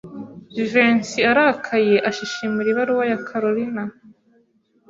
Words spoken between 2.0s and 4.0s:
ashishimura ibaruwa ya Kalorina.